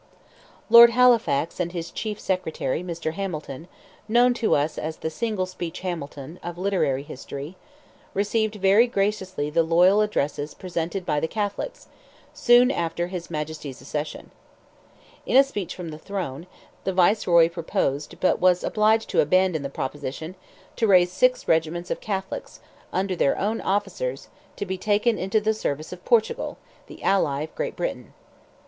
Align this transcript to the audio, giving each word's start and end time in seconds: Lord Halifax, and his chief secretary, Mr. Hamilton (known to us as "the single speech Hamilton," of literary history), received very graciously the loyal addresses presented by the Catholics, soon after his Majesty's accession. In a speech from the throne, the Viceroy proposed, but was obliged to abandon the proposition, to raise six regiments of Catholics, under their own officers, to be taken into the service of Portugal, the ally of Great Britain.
Lord 0.67 0.89
Halifax, 0.89 1.59
and 1.59 1.73
his 1.73 1.91
chief 1.91 2.19
secretary, 2.19 2.81
Mr. 2.83 3.13
Hamilton 3.13 3.67
(known 4.07 4.33
to 4.33 4.55
us 4.55 4.79
as 4.79 4.97
"the 4.97 5.11
single 5.11 5.45
speech 5.45 5.81
Hamilton," 5.81 6.39
of 6.41 6.57
literary 6.57 7.03
history), 7.03 7.55
received 8.15 8.55
very 8.55 8.87
graciously 8.87 9.51
the 9.51 9.61
loyal 9.61 10.01
addresses 10.01 10.55
presented 10.55 11.05
by 11.05 11.19
the 11.19 11.27
Catholics, 11.27 11.87
soon 12.33 12.71
after 12.71 13.09
his 13.09 13.29
Majesty's 13.29 13.79
accession. 13.79 14.31
In 15.27 15.37
a 15.37 15.43
speech 15.43 15.75
from 15.75 15.89
the 15.89 15.99
throne, 15.99 16.47
the 16.83 16.93
Viceroy 16.93 17.47
proposed, 17.47 18.19
but 18.19 18.41
was 18.41 18.63
obliged 18.63 19.07
to 19.11 19.21
abandon 19.21 19.61
the 19.61 19.69
proposition, 19.69 20.33
to 20.77 20.87
raise 20.87 21.11
six 21.11 21.47
regiments 21.47 21.91
of 21.91 22.01
Catholics, 22.01 22.59
under 22.91 23.15
their 23.15 23.37
own 23.37 23.61
officers, 23.61 24.29
to 24.55 24.65
be 24.65 24.79
taken 24.79 25.19
into 25.19 25.39
the 25.39 25.53
service 25.53 25.93
of 25.93 26.03
Portugal, 26.05 26.57
the 26.87 27.03
ally 27.03 27.43
of 27.43 27.53
Great 27.53 27.75
Britain. 27.75 28.13